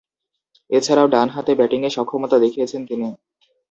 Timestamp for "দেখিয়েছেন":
2.39-2.81